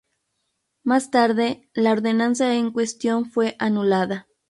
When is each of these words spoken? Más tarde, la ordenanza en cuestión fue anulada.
Más 0.83 1.11
tarde, 1.11 1.69
la 1.75 1.91
ordenanza 1.91 2.55
en 2.55 2.71
cuestión 2.71 3.29
fue 3.29 3.55
anulada. 3.59 4.27